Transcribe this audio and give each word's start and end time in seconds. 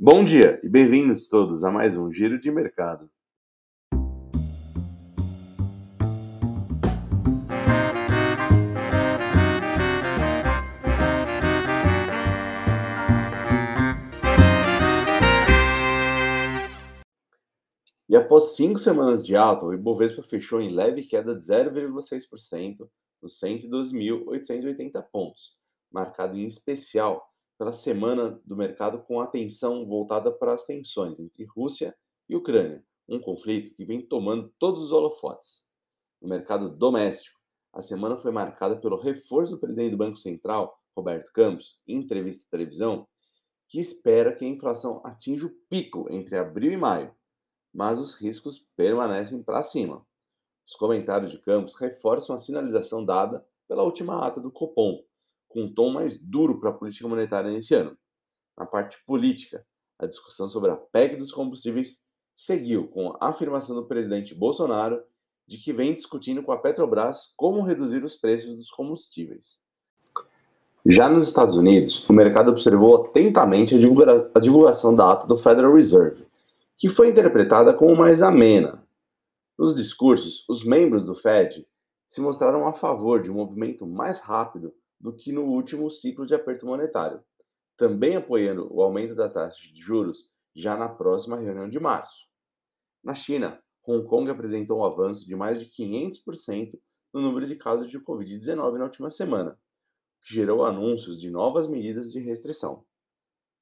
Bom 0.00 0.24
dia 0.24 0.60
e 0.62 0.68
bem-vindos 0.68 1.26
todos 1.26 1.64
a 1.64 1.72
mais 1.72 1.96
um 1.96 2.08
Giro 2.08 2.38
de 2.38 2.52
Mercado. 2.52 3.10
E 18.08 18.14
após 18.14 18.54
cinco 18.54 18.78
semanas 18.78 19.26
de 19.26 19.34
alta, 19.34 19.66
o 19.66 19.74
Ibovespa 19.74 20.22
fechou 20.22 20.60
em 20.60 20.72
leve 20.72 21.02
queda 21.02 21.34
de 21.34 21.42
0,6% 21.42 22.88
nos 23.20 23.40
112.880 23.40 25.02
pontos, 25.10 25.56
marcado 25.90 26.38
em 26.38 26.46
especial 26.46 27.27
pela 27.58 27.72
semana 27.72 28.40
do 28.44 28.56
mercado 28.56 29.02
com 29.02 29.20
atenção 29.20 29.84
voltada 29.84 30.30
para 30.30 30.54
as 30.54 30.64
tensões 30.64 31.18
entre 31.18 31.44
Rússia 31.44 31.94
e 32.28 32.36
Ucrânia, 32.36 32.84
um 33.08 33.20
conflito 33.20 33.74
que 33.74 33.84
vem 33.84 34.00
tomando 34.00 34.54
todos 34.58 34.84
os 34.84 34.92
holofotes. 34.92 35.64
No 36.22 36.28
mercado 36.28 36.68
doméstico, 36.68 37.38
a 37.72 37.80
semana 37.80 38.16
foi 38.16 38.30
marcada 38.30 38.76
pelo 38.76 38.96
reforço 38.96 39.52
do 39.52 39.58
presidente 39.58 39.90
do 39.90 39.96
Banco 39.96 40.16
Central, 40.16 40.80
Roberto 40.96 41.32
Campos, 41.32 41.80
em 41.86 41.96
entrevista 41.96 42.46
à 42.46 42.50
televisão, 42.50 43.06
que 43.68 43.80
espera 43.80 44.34
que 44.34 44.44
a 44.44 44.48
inflação 44.48 45.00
atinja 45.04 45.46
o 45.46 45.54
pico 45.68 46.06
entre 46.10 46.38
abril 46.38 46.72
e 46.72 46.76
maio, 46.76 47.14
mas 47.74 47.98
os 47.98 48.14
riscos 48.14 48.66
permanecem 48.76 49.42
para 49.42 49.62
cima. 49.62 50.06
Os 50.66 50.74
comentários 50.74 51.30
de 51.30 51.38
Campos 51.38 51.74
reforçam 51.74 52.34
a 52.34 52.38
sinalização 52.38 53.04
dada 53.04 53.44
pela 53.66 53.82
última 53.82 54.26
ata 54.26 54.40
do 54.40 54.50
Copom, 54.50 55.04
com 55.48 55.64
um 55.64 55.72
tom 55.72 55.90
mais 55.90 56.20
duro 56.20 56.60
para 56.60 56.70
a 56.70 56.74
política 56.74 57.08
monetária 57.08 57.50
nesse 57.50 57.74
ano. 57.74 57.96
Na 58.56 58.66
parte 58.66 58.98
política, 59.06 59.64
a 59.98 60.06
discussão 60.06 60.48
sobre 60.48 60.70
a 60.70 60.76
PEC 60.76 61.16
dos 61.16 61.32
combustíveis 61.32 62.00
seguiu 62.34 62.86
com 62.88 63.16
a 63.20 63.30
afirmação 63.30 63.74
do 63.74 63.86
presidente 63.86 64.34
Bolsonaro 64.34 65.02
de 65.46 65.56
que 65.56 65.72
vem 65.72 65.94
discutindo 65.94 66.42
com 66.42 66.52
a 66.52 66.58
Petrobras 66.58 67.32
como 67.36 67.62
reduzir 67.62 68.04
os 68.04 68.14
preços 68.14 68.54
dos 68.54 68.70
combustíveis. 68.70 69.60
Já 70.86 71.08
nos 71.08 71.26
Estados 71.26 71.56
Unidos, 71.56 72.08
o 72.08 72.12
mercado 72.12 72.50
observou 72.50 73.06
atentamente 73.06 73.74
a, 73.74 73.78
divulga 73.78 74.30
a 74.34 74.38
divulgação 74.38 74.94
da 74.94 75.10
ata 75.10 75.26
do 75.26 75.36
Federal 75.36 75.74
Reserve, 75.74 76.26
que 76.76 76.88
foi 76.88 77.08
interpretada 77.08 77.74
como 77.74 77.96
mais 77.96 78.22
amena. 78.22 78.82
Nos 79.58 79.74
discursos, 79.74 80.44
os 80.48 80.62
membros 80.64 81.04
do 81.04 81.14
Fed 81.14 81.66
se 82.06 82.20
mostraram 82.20 82.66
a 82.66 82.72
favor 82.72 83.20
de 83.20 83.30
um 83.30 83.34
movimento 83.34 83.86
mais 83.86 84.20
rápido 84.20 84.72
do 85.00 85.14
que 85.14 85.32
no 85.32 85.44
último 85.44 85.90
ciclo 85.90 86.26
de 86.26 86.34
aperto 86.34 86.66
monetário, 86.66 87.22
também 87.76 88.16
apoiando 88.16 88.68
o 88.72 88.82
aumento 88.82 89.14
da 89.14 89.28
taxa 89.28 89.60
de 89.72 89.80
juros 89.80 90.32
já 90.54 90.76
na 90.76 90.88
próxima 90.88 91.36
reunião 91.36 91.68
de 91.68 91.78
março. 91.78 92.26
Na 93.02 93.14
China, 93.14 93.62
Hong 93.86 94.06
Kong 94.06 94.30
apresentou 94.30 94.80
um 94.80 94.84
avanço 94.84 95.26
de 95.26 95.36
mais 95.36 95.60
de 95.60 95.66
500% 95.66 96.78
no 97.14 97.22
número 97.22 97.46
de 97.46 97.56
casos 97.56 97.88
de 97.88 97.98
Covid-19 97.98 98.78
na 98.78 98.84
última 98.84 99.08
semana, 99.08 99.58
que 100.20 100.34
gerou 100.34 100.64
anúncios 100.64 101.20
de 101.20 101.30
novas 101.30 101.68
medidas 101.68 102.12
de 102.12 102.18
restrição. 102.18 102.84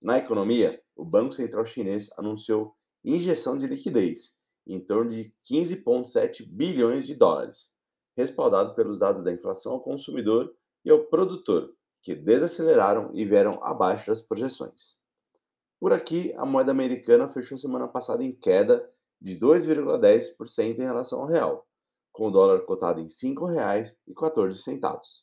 Na 0.00 0.18
economia, 0.18 0.82
o 0.94 1.04
Banco 1.04 1.32
Central 1.32 1.66
Chinês 1.66 2.10
anunciou 2.16 2.76
injeção 3.04 3.58
de 3.58 3.66
liquidez 3.66 4.38
em 4.66 4.80
torno 4.80 5.10
de 5.10 5.34
15,7 5.50 6.46
bilhões 6.46 7.06
de 7.06 7.14
dólares, 7.14 7.74
respaldado 8.16 8.74
pelos 8.74 8.98
dados 8.98 9.22
da 9.22 9.32
inflação 9.32 9.72
ao 9.72 9.82
consumidor 9.82 10.54
e 10.84 10.90
ao 10.90 11.04
produtor, 11.04 11.72
que 12.02 12.14
desaceleraram 12.14 13.10
e 13.14 13.24
vieram 13.24 13.64
abaixo 13.64 14.08
das 14.08 14.20
projeções. 14.20 14.98
Por 15.80 15.92
aqui, 15.92 16.34
a 16.36 16.44
moeda 16.44 16.70
americana 16.70 17.28
fechou 17.28 17.56
semana 17.56 17.88
passada 17.88 18.22
em 18.22 18.32
queda 18.32 18.88
de 19.20 19.38
2,10% 19.38 20.78
em 20.78 20.82
relação 20.82 21.20
ao 21.20 21.26
real, 21.26 21.66
com 22.12 22.26
o 22.26 22.30
dólar 22.30 22.60
cotado 22.60 23.00
em 23.00 23.04
R$ 23.04 23.08
5,14. 23.08 25.22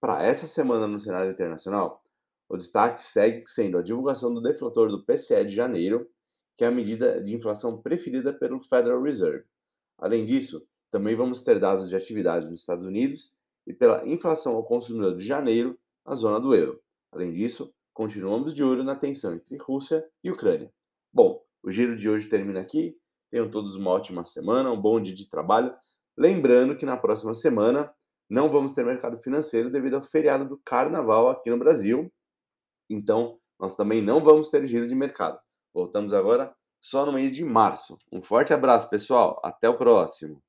Para 0.00 0.22
essa 0.22 0.46
semana 0.46 0.86
no 0.86 1.00
cenário 1.00 1.32
internacional, 1.32 2.02
o 2.48 2.56
destaque 2.56 3.02
segue 3.02 3.44
sendo 3.46 3.78
a 3.78 3.82
divulgação 3.82 4.34
do 4.34 4.42
deflator 4.42 4.90
do 4.90 5.02
PCE 5.02 5.46
de 5.46 5.54
janeiro, 5.54 6.08
que 6.56 6.64
é 6.64 6.66
a 6.66 6.70
medida 6.70 7.20
de 7.20 7.34
inflação 7.34 7.80
preferida 7.80 8.32
pelo 8.32 8.62
Federal 8.62 9.02
Reserve. 9.02 9.44
Além 9.98 10.26
disso, 10.26 10.66
também 10.90 11.16
vamos 11.16 11.42
ter 11.42 11.58
dados 11.58 11.88
de 11.88 11.96
atividade 11.96 12.50
nos 12.50 12.60
Estados 12.60 12.84
Unidos 12.84 13.32
e 13.66 13.72
pela 13.72 14.06
inflação 14.08 14.54
ao 14.54 14.64
consumidor 14.64 15.16
de 15.16 15.24
janeiro 15.24 15.78
na 16.04 16.14
zona 16.14 16.40
do 16.40 16.54
euro. 16.54 16.80
Além 17.12 17.32
disso, 17.32 17.72
continuamos 17.92 18.54
de 18.54 18.64
olho 18.64 18.82
na 18.82 18.96
tensão 18.96 19.34
entre 19.34 19.56
Rússia 19.56 20.04
e 20.22 20.30
Ucrânia. 20.30 20.72
Bom, 21.12 21.42
o 21.62 21.70
giro 21.70 21.96
de 21.96 22.08
hoje 22.08 22.28
termina 22.28 22.60
aqui. 22.60 22.96
Tenham 23.30 23.50
todos 23.50 23.76
uma 23.76 23.90
ótima 23.90 24.24
semana, 24.24 24.70
um 24.70 24.80
bom 24.80 25.00
dia 25.00 25.14
de 25.14 25.28
trabalho. 25.28 25.74
Lembrando 26.16 26.76
que 26.76 26.84
na 26.84 26.96
próxima 26.96 27.34
semana 27.34 27.92
não 28.28 28.50
vamos 28.50 28.74
ter 28.74 28.84
mercado 28.84 29.18
financeiro 29.18 29.70
devido 29.70 29.94
ao 29.94 30.02
feriado 30.02 30.48
do 30.48 30.58
carnaval 30.64 31.28
aqui 31.28 31.50
no 31.50 31.58
Brasil. 31.58 32.12
Então, 32.90 33.38
nós 33.58 33.74
também 33.74 34.02
não 34.02 34.22
vamos 34.22 34.50
ter 34.50 34.66
giro 34.66 34.86
de 34.86 34.94
mercado. 34.94 35.38
Voltamos 35.72 36.12
agora 36.12 36.54
só 36.80 37.06
no 37.06 37.12
mês 37.12 37.34
de 37.34 37.44
março. 37.44 37.96
Um 38.10 38.22
forte 38.22 38.52
abraço, 38.52 38.90
pessoal. 38.90 39.40
Até 39.42 39.68
o 39.68 39.78
próximo. 39.78 40.42